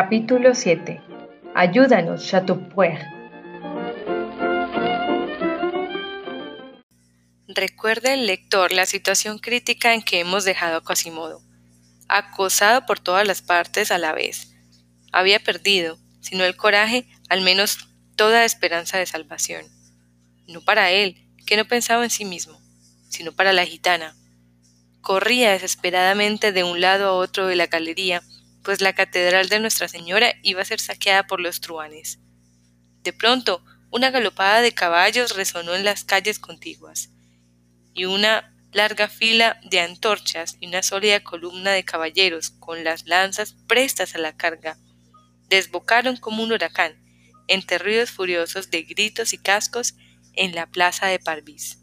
Capítulo 0.00 0.54
7. 0.54 1.02
Ayúdanos, 1.56 2.24
Chateaubriand. 2.24 3.02
Recuerda 7.48 8.14
el 8.14 8.28
lector 8.28 8.70
la 8.70 8.86
situación 8.86 9.40
crítica 9.40 9.94
en 9.94 10.02
que 10.02 10.20
hemos 10.20 10.44
dejado 10.44 10.76
a 10.76 10.84
Quasimodo. 10.84 11.42
Acosado 12.06 12.86
por 12.86 13.00
todas 13.00 13.26
las 13.26 13.42
partes 13.42 13.90
a 13.90 13.98
la 13.98 14.12
vez. 14.12 14.54
Había 15.10 15.40
perdido, 15.40 15.98
si 16.20 16.36
no 16.36 16.44
el 16.44 16.54
coraje, 16.54 17.08
al 17.28 17.40
menos 17.40 17.88
toda 18.14 18.44
esperanza 18.44 18.98
de 18.98 19.06
salvación. 19.06 19.66
No 20.46 20.60
para 20.60 20.92
él, 20.92 21.28
que 21.44 21.56
no 21.56 21.64
pensaba 21.64 22.04
en 22.04 22.10
sí 22.10 22.24
mismo, 22.24 22.56
sino 23.08 23.32
para 23.32 23.52
la 23.52 23.66
gitana. 23.66 24.14
Corría 25.00 25.50
desesperadamente 25.50 26.52
de 26.52 26.62
un 26.62 26.80
lado 26.80 27.08
a 27.08 27.14
otro 27.14 27.48
de 27.48 27.56
la 27.56 27.66
galería, 27.66 28.22
pues 28.68 28.82
la 28.82 28.92
catedral 28.92 29.48
de 29.48 29.60
Nuestra 29.60 29.88
Señora 29.88 30.34
iba 30.42 30.60
a 30.60 30.64
ser 30.66 30.78
saqueada 30.78 31.26
por 31.26 31.40
los 31.40 31.62
truanes. 31.62 32.18
De 33.02 33.14
pronto, 33.14 33.64
una 33.90 34.10
galopada 34.10 34.60
de 34.60 34.74
caballos 34.74 35.36
resonó 35.36 35.74
en 35.74 35.86
las 35.86 36.04
calles 36.04 36.38
contiguas, 36.38 37.08
y 37.94 38.04
una 38.04 38.54
larga 38.70 39.08
fila 39.08 39.58
de 39.70 39.80
antorchas 39.80 40.58
y 40.60 40.66
una 40.66 40.82
sólida 40.82 41.24
columna 41.24 41.70
de 41.70 41.86
caballeros 41.86 42.50
con 42.50 42.84
las 42.84 43.06
lanzas 43.06 43.56
prestas 43.66 44.14
a 44.14 44.18
la 44.18 44.36
carga 44.36 44.76
desbocaron 45.48 46.18
como 46.18 46.42
un 46.42 46.52
huracán, 46.52 47.02
entre 47.46 47.78
ruidos 47.78 48.10
furiosos 48.10 48.70
de 48.70 48.82
gritos 48.82 49.32
y 49.32 49.38
cascos, 49.38 49.94
en 50.34 50.54
la 50.54 50.66
plaza 50.66 51.06
de 51.06 51.18
Parvis. 51.18 51.78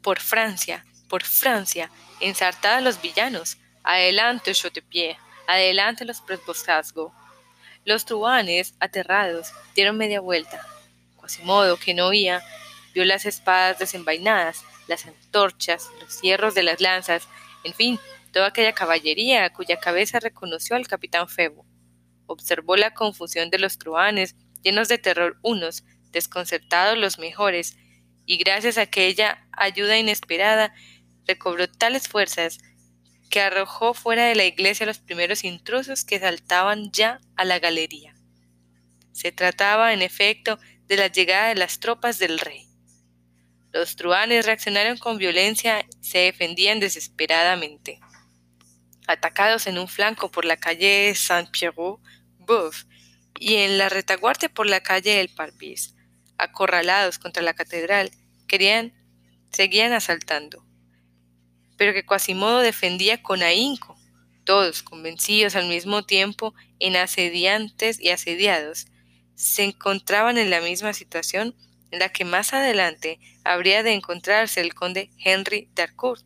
Por 0.00 0.18
Francia, 0.18 0.86
por 1.10 1.24
Francia, 1.24 1.90
ensartada 2.20 2.80
los 2.80 3.02
villanos, 3.02 3.58
adelante 3.84 4.54
Chotepied, 4.54 5.16
adelante 5.52 6.04
los 6.04 6.20
presboscazgo. 6.20 7.12
Los 7.84 8.04
truanes, 8.04 8.74
aterrados, 8.80 9.52
dieron 9.74 9.96
media 9.96 10.20
vuelta. 10.20 10.66
Quasimodo, 11.16 11.76
que 11.76 11.94
no 11.94 12.08
oía, 12.08 12.42
vio 12.94 13.04
las 13.04 13.26
espadas 13.26 13.78
desenvainadas, 13.78 14.64
las 14.86 15.06
antorchas, 15.06 15.88
los 16.00 16.20
hierros 16.20 16.54
de 16.54 16.62
las 16.62 16.80
lanzas, 16.80 17.28
en 17.64 17.74
fin, 17.74 18.00
toda 18.32 18.48
aquella 18.48 18.72
caballería 18.72 19.50
cuya 19.52 19.78
cabeza 19.78 20.20
reconoció 20.20 20.76
al 20.76 20.86
capitán 20.86 21.28
Febo. 21.28 21.64
Observó 22.26 22.76
la 22.76 22.94
confusión 22.94 23.50
de 23.50 23.58
los 23.58 23.78
truanes, 23.78 24.36
llenos 24.62 24.88
de 24.88 24.98
terror 24.98 25.38
unos, 25.42 25.84
desconcertados 26.12 26.98
los 26.98 27.18
mejores, 27.18 27.76
y 28.26 28.36
gracias 28.36 28.78
a 28.78 28.82
aquella 28.82 29.48
ayuda 29.52 29.98
inesperada 29.98 30.72
recobró 31.26 31.68
tales 31.68 32.08
fuerzas 32.08 32.58
que 33.30 33.40
arrojó 33.40 33.94
fuera 33.94 34.26
de 34.26 34.34
la 34.34 34.44
iglesia 34.44 34.84
a 34.84 34.88
los 34.88 34.98
primeros 34.98 35.44
intrusos 35.44 36.04
que 36.04 36.18
saltaban 36.18 36.90
ya 36.90 37.20
a 37.36 37.44
la 37.44 37.60
galería. 37.60 38.14
Se 39.12 39.30
trataba, 39.30 39.92
en 39.92 40.02
efecto, 40.02 40.58
de 40.86 40.96
la 40.96 41.06
llegada 41.06 41.48
de 41.48 41.54
las 41.54 41.78
tropas 41.78 42.18
del 42.18 42.40
rey. 42.40 42.68
Los 43.72 43.94
truanes 43.94 44.44
reaccionaron 44.46 44.98
con 44.98 45.16
violencia 45.16 45.86
se 46.00 46.18
defendían 46.18 46.80
desesperadamente. 46.80 48.00
Atacados 49.06 49.68
en 49.68 49.78
un 49.78 49.86
flanco 49.86 50.30
por 50.30 50.44
la 50.44 50.56
calle 50.56 51.14
Saint-Pierrot-Boeuf 51.14 52.84
y 53.38 53.56
en 53.56 53.78
la 53.78 53.88
retaguardia 53.88 54.48
por 54.48 54.66
la 54.66 54.80
calle 54.80 55.14
del 55.14 55.28
Parvis, 55.28 55.94
acorralados 56.36 57.20
contra 57.20 57.44
la 57.44 57.54
catedral, 57.54 58.10
querían, 58.48 58.92
seguían 59.52 59.92
asaltando 59.92 60.69
pero 61.80 61.94
que 61.94 62.04
Quasimodo 62.04 62.58
defendía 62.58 63.22
con 63.22 63.42
ahínco, 63.42 63.98
todos 64.44 64.82
convencidos 64.82 65.56
al 65.56 65.66
mismo 65.66 66.02
tiempo 66.02 66.54
en 66.78 66.94
asediantes 66.94 67.98
y 67.98 68.10
asediados, 68.10 68.84
se 69.34 69.64
encontraban 69.64 70.36
en 70.36 70.50
la 70.50 70.60
misma 70.60 70.92
situación 70.92 71.56
en 71.90 72.00
la 72.00 72.10
que 72.10 72.26
más 72.26 72.52
adelante 72.52 73.18
habría 73.44 73.82
de 73.82 73.94
encontrarse 73.94 74.60
el 74.60 74.74
conde 74.74 75.08
Henry 75.24 75.70
d'Harcourt, 75.74 76.22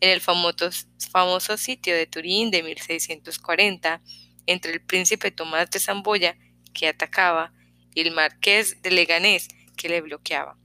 en 0.00 0.10
el 0.10 0.20
famoso, 0.20 0.68
famoso 1.10 1.56
sitio 1.56 1.94
de 1.94 2.06
Turín 2.06 2.50
de 2.50 2.62
1640, 2.62 4.02
entre 4.44 4.70
el 4.70 4.82
príncipe 4.82 5.30
Tomás 5.30 5.70
de 5.70 5.80
Zamboya, 5.80 6.36
que 6.74 6.88
atacaba, 6.88 7.54
y 7.94 8.02
el 8.02 8.10
marqués 8.10 8.82
de 8.82 8.90
Leganés, 8.90 9.48
que 9.78 9.88
le 9.88 10.02
bloqueaba. 10.02 10.58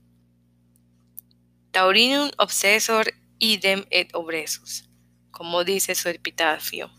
Taurinum 1.70 2.30
obsesor 2.36 3.14
idem 3.38 3.84
et 3.90 4.14
obresus, 4.14 4.88
como 5.30 5.64
dice 5.64 5.94
su 5.94 6.08
epitafio. 6.08 6.90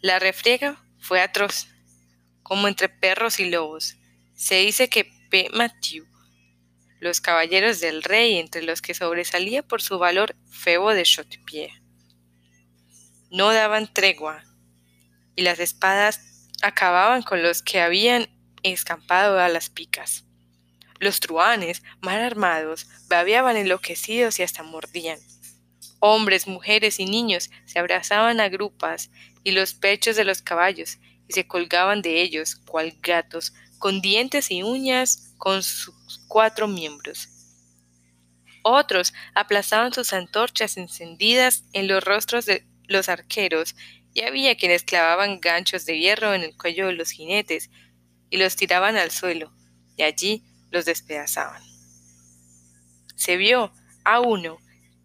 La 0.00 0.18
refriega 0.18 0.84
fue 0.98 1.20
atroz, 1.20 1.68
como 2.42 2.68
entre 2.68 2.88
perros 2.88 3.40
y 3.40 3.50
lobos. 3.50 3.96
Se 4.34 4.56
dice 4.56 4.88
que 4.88 5.10
P. 5.30 5.48
Mathieu, 5.52 6.06
los 7.00 7.20
caballeros 7.20 7.80
del 7.80 8.02
rey, 8.02 8.38
entre 8.38 8.62
los 8.62 8.82
que 8.82 8.94
sobresalía 8.94 9.62
por 9.62 9.82
su 9.82 9.98
valor 9.98 10.36
Febo 10.50 10.92
de 10.92 11.02
Chotepied, 11.04 11.70
no 13.30 13.52
daban 13.52 13.92
tregua, 13.92 14.44
y 15.36 15.42
las 15.42 15.58
espadas 15.58 16.20
acababan 16.62 17.22
con 17.22 17.42
los 17.42 17.62
que 17.62 17.80
habían 17.80 18.28
escampado 18.62 19.40
a 19.40 19.48
las 19.48 19.70
picas. 19.70 20.23
Los 21.04 21.20
truanes, 21.20 21.82
mal 22.00 22.22
armados, 22.22 22.86
babeaban 23.08 23.58
enloquecidos 23.58 24.40
y 24.40 24.42
hasta 24.42 24.62
mordían. 24.62 25.18
Hombres, 26.00 26.46
mujeres 26.46 26.98
y 26.98 27.04
niños 27.04 27.50
se 27.66 27.78
abrazaban 27.78 28.40
a 28.40 28.48
grupas 28.48 29.10
y 29.42 29.50
los 29.50 29.74
pechos 29.74 30.16
de 30.16 30.24
los 30.24 30.40
caballos 30.40 30.96
y 31.28 31.34
se 31.34 31.46
colgaban 31.46 32.00
de 32.00 32.22
ellos, 32.22 32.56
cual 32.56 32.96
gatos, 33.02 33.52
con 33.78 34.00
dientes 34.00 34.50
y 34.50 34.62
uñas, 34.62 35.34
con 35.36 35.62
sus 35.62 36.24
cuatro 36.26 36.68
miembros. 36.68 37.28
Otros 38.62 39.12
aplazaban 39.34 39.92
sus 39.92 40.14
antorchas 40.14 40.78
encendidas 40.78 41.64
en 41.74 41.86
los 41.86 42.02
rostros 42.02 42.46
de 42.46 42.66
los 42.88 43.10
arqueros, 43.10 43.76
y 44.14 44.22
había 44.22 44.56
quienes 44.56 44.84
clavaban 44.84 45.38
ganchos 45.38 45.84
de 45.84 45.98
hierro 45.98 46.32
en 46.32 46.44
el 46.44 46.56
cuello 46.56 46.86
de 46.86 46.94
los 46.94 47.10
jinetes 47.10 47.68
y 48.30 48.38
los 48.38 48.56
tiraban 48.56 48.96
al 48.96 49.10
suelo, 49.10 49.52
y 49.98 50.02
allí 50.04 50.42
los 50.74 50.84
despedazaban. 50.84 51.62
Se 53.16 53.38
vio 53.38 53.72
a 54.04 54.20
uno 54.20 54.58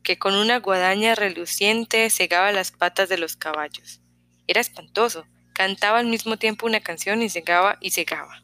que 0.04 0.18
con 0.18 0.34
una 0.34 0.58
guadaña 0.58 1.14
reluciente 1.16 2.10
cegaba 2.10 2.52
las 2.52 2.72
patas 2.72 3.08
de 3.08 3.20
los 3.20 3.38
caballos. 3.38 4.02
Era 4.48 4.60
espantoso, 4.60 5.26
cantaba 5.54 6.00
al 6.00 6.08
mismo 6.08 6.38
tiempo 6.38 6.66
una 6.66 6.82
canción 6.82 7.22
y 7.22 7.30
cegaba 7.30 7.78
y 7.80 7.92
cegaba. 7.92 8.44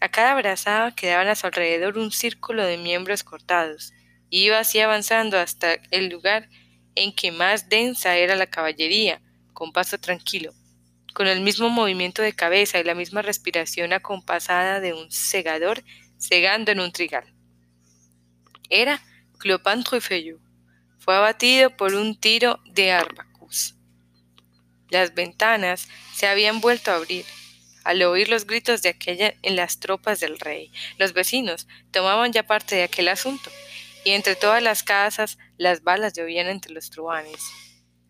A 0.00 0.08
cada 0.10 0.34
brazada 0.34 0.94
quedaban 0.94 1.28
a 1.28 1.36
su 1.36 1.46
alrededor 1.46 1.96
un 1.96 2.10
círculo 2.10 2.64
de 2.66 2.76
miembros 2.76 3.22
cortados, 3.22 3.92
y 4.28 4.44
iba 4.44 4.58
así 4.58 4.80
avanzando 4.80 5.38
hasta 5.38 5.74
el 5.90 6.08
lugar 6.08 6.48
en 6.96 7.14
que 7.14 7.30
más 7.30 7.68
densa 7.68 8.16
era 8.16 8.34
la 8.34 8.46
caballería, 8.46 9.22
con 9.52 9.72
paso 9.72 9.98
tranquilo, 9.98 10.52
con 11.14 11.26
el 11.26 11.40
mismo 11.40 11.70
movimiento 11.70 12.22
de 12.22 12.32
cabeza 12.32 12.78
y 12.78 12.84
la 12.84 12.94
misma 12.94 13.22
respiración 13.22 13.92
acompasada 13.92 14.80
de 14.80 14.94
un 14.94 15.10
segador 15.10 15.82
segando 16.18 16.70
en 16.70 16.80
un 16.80 16.92
trigal. 16.92 17.24
Era 18.68 19.02
Clopin 19.38 19.82
Truffaut. 19.82 20.40
Fue 20.98 21.16
abatido 21.16 21.76
por 21.76 21.94
un 21.94 22.18
tiro 22.18 22.60
de 22.66 22.92
Arbacus. 22.92 23.74
Las 24.90 25.14
ventanas 25.14 25.88
se 26.14 26.26
habían 26.26 26.60
vuelto 26.60 26.90
a 26.90 26.96
abrir. 26.96 27.24
Al 27.84 28.02
oír 28.02 28.28
los 28.28 28.46
gritos 28.46 28.82
de 28.82 28.90
aquella 28.90 29.34
en 29.42 29.56
las 29.56 29.80
tropas 29.80 30.20
del 30.20 30.38
rey, 30.38 30.70
los 30.98 31.14
vecinos 31.14 31.66
tomaban 31.90 32.32
ya 32.32 32.42
parte 32.42 32.76
de 32.76 32.82
aquel 32.82 33.08
asunto, 33.08 33.50
y 34.04 34.10
entre 34.10 34.36
todas 34.36 34.62
las 34.62 34.82
casas 34.82 35.38
las 35.56 35.82
balas 35.82 36.12
llovían 36.12 36.48
entre 36.48 36.72
los 36.72 36.90
truanes. 36.90 37.40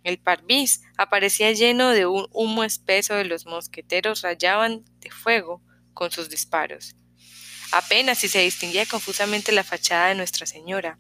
El 0.02 0.19
parvis 0.19 0.82
aparecía 0.97 1.52
lleno 1.52 1.91
de 1.91 2.06
un 2.06 2.26
humo 2.32 2.64
espeso 2.64 3.14
de 3.14 3.25
los 3.25 3.47
mosqueteros 3.47 4.23
rayaban 4.23 4.85
de 5.00 5.11
fuego 5.11 5.62
con 5.93 6.11
sus 6.11 6.31
disparos. 6.31 6.97
Apenas 7.73 8.19
si 8.19 8.29
se 8.29 8.41
distinguía 8.41 8.87
confusamente 8.87 9.52
la 9.52 9.64
fachada 9.64 10.08
de 10.08 10.14
Nuestra 10.14 10.47
Señora 10.47 10.99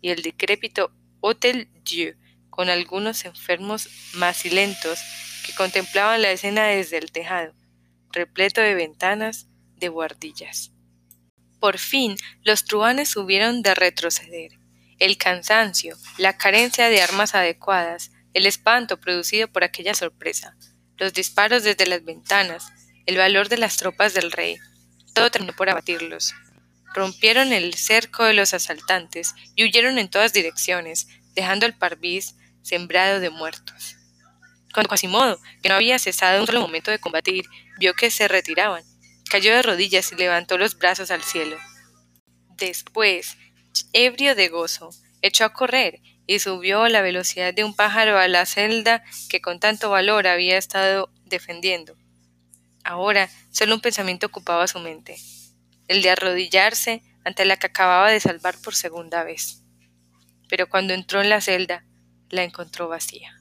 y 0.00 0.10
el 0.10 0.22
decrépito 0.22 0.92
Hotel 1.20 1.70
Dieu, 1.84 2.16
con 2.50 2.68
algunos 2.68 3.24
enfermos 3.24 3.88
macilentos 4.14 4.98
que 5.46 5.54
contemplaban 5.54 6.22
la 6.22 6.32
escena 6.32 6.66
desde 6.66 6.98
el 6.98 7.12
tejado, 7.12 7.54
repleto 8.10 8.60
de 8.60 8.74
ventanas 8.74 9.46
de 9.76 9.88
guardillas. 9.88 10.72
Por 11.60 11.78
fin 11.78 12.16
los 12.42 12.64
truanes 12.64 13.16
hubieron 13.16 13.62
de 13.62 13.74
retroceder. 13.74 14.58
El 14.98 15.16
cansancio, 15.16 15.96
la 16.18 16.36
carencia 16.36 16.88
de 16.90 17.00
armas 17.00 17.34
adecuadas, 17.34 18.10
el 18.34 18.46
espanto 18.46 18.98
producido 19.00 19.48
por 19.48 19.64
aquella 19.64 19.94
sorpresa, 19.94 20.56
los 20.96 21.12
disparos 21.12 21.62
desde 21.62 21.86
las 21.86 22.04
ventanas, 22.04 22.72
el 23.06 23.16
valor 23.16 23.48
de 23.48 23.58
las 23.58 23.76
tropas 23.76 24.14
del 24.14 24.30
rey, 24.30 24.58
todo 25.14 25.30
terminó 25.30 25.52
por 25.54 25.68
abatirlos. 25.68 26.34
Rompieron 26.94 27.52
el 27.52 27.74
cerco 27.74 28.24
de 28.24 28.34
los 28.34 28.54
asaltantes 28.54 29.34
y 29.54 29.64
huyeron 29.64 29.98
en 29.98 30.08
todas 30.08 30.32
direcciones, 30.32 31.08
dejando 31.34 31.66
el 31.66 31.74
parvis 31.74 32.36
sembrado 32.62 33.20
de 33.20 33.30
muertos. 33.30 33.96
Cuando 34.72 34.88
Quasimodo, 34.88 35.40
que 35.62 35.68
no 35.68 35.74
había 35.74 35.98
cesado 35.98 36.40
un 36.40 36.46
solo 36.46 36.60
momento 36.60 36.90
de 36.90 36.98
combatir, 36.98 37.44
vio 37.78 37.94
que 37.94 38.10
se 38.10 38.28
retiraban, 38.28 38.84
cayó 39.28 39.52
de 39.54 39.62
rodillas 39.62 40.12
y 40.12 40.16
levantó 40.16 40.58
los 40.58 40.78
brazos 40.78 41.10
al 41.10 41.22
cielo. 41.22 41.56
Después, 42.56 43.36
ebrio 43.92 44.34
de 44.34 44.48
gozo, 44.48 44.90
echó 45.22 45.44
a 45.44 45.52
correr 45.52 46.00
y 46.26 46.38
subió 46.38 46.84
a 46.84 46.88
la 46.88 47.00
velocidad 47.02 47.52
de 47.52 47.64
un 47.64 47.74
pájaro 47.74 48.18
a 48.18 48.28
la 48.28 48.46
celda 48.46 49.02
que 49.28 49.40
con 49.40 49.60
tanto 49.60 49.90
valor 49.90 50.26
había 50.26 50.58
estado 50.58 51.10
defendiendo. 51.24 51.96
Ahora 52.84 53.28
solo 53.50 53.74
un 53.74 53.80
pensamiento 53.80 54.26
ocupaba 54.26 54.66
su 54.66 54.78
mente, 54.78 55.18
el 55.88 56.02
de 56.02 56.10
arrodillarse 56.10 57.02
ante 57.24 57.44
la 57.44 57.56
que 57.56 57.66
acababa 57.66 58.10
de 58.10 58.20
salvar 58.20 58.56
por 58.62 58.74
segunda 58.74 59.24
vez. 59.24 59.62
Pero 60.48 60.68
cuando 60.68 60.94
entró 60.94 61.20
en 61.20 61.30
la 61.30 61.40
celda, 61.40 61.84
la 62.30 62.44
encontró 62.44 62.88
vacía. 62.88 63.39